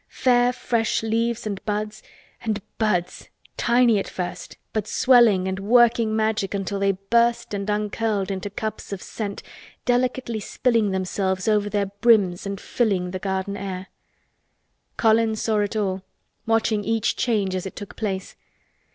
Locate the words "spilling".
10.39-10.89